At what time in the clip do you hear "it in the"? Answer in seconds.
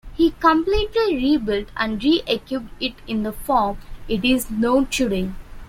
2.79-3.31